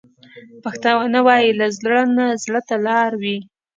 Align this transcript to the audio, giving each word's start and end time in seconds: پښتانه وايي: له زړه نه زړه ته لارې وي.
پښتانه 0.63 1.19
وايي: 1.27 1.51
له 1.59 1.67
زړه 1.77 2.01
نه 2.15 2.25
زړه 2.43 2.61
ته 2.67 2.75
لارې 2.85 3.17
وي. 3.21 3.37